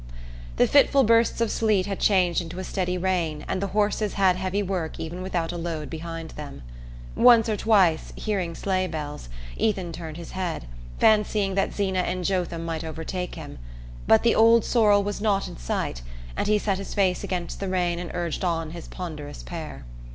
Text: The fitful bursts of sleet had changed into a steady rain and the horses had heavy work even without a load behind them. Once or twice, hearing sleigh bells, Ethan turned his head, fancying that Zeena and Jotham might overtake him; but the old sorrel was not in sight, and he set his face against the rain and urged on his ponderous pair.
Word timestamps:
The 0.55 0.65
fitful 0.65 1.03
bursts 1.03 1.41
of 1.41 1.51
sleet 1.51 1.85
had 1.85 1.99
changed 1.99 2.41
into 2.41 2.57
a 2.57 2.63
steady 2.63 2.97
rain 2.97 3.45
and 3.47 3.61
the 3.61 3.67
horses 3.67 4.13
had 4.13 4.35
heavy 4.35 4.63
work 4.63 4.99
even 4.99 5.21
without 5.21 5.51
a 5.51 5.57
load 5.59 5.91
behind 5.91 6.31
them. 6.31 6.63
Once 7.15 7.47
or 7.47 7.55
twice, 7.55 8.11
hearing 8.15 8.55
sleigh 8.55 8.87
bells, 8.87 9.29
Ethan 9.57 9.91
turned 9.91 10.17
his 10.17 10.31
head, 10.31 10.65
fancying 10.97 11.53
that 11.53 11.71
Zeena 11.75 11.99
and 11.99 12.25
Jotham 12.25 12.65
might 12.65 12.83
overtake 12.83 13.35
him; 13.35 13.59
but 14.07 14.23
the 14.23 14.33
old 14.33 14.65
sorrel 14.65 15.03
was 15.03 15.21
not 15.21 15.47
in 15.47 15.55
sight, 15.57 16.01
and 16.35 16.47
he 16.47 16.57
set 16.57 16.79
his 16.79 16.95
face 16.95 17.23
against 17.23 17.59
the 17.59 17.69
rain 17.69 17.99
and 17.99 18.09
urged 18.15 18.43
on 18.43 18.71
his 18.71 18.87
ponderous 18.87 19.43
pair. 19.43 19.85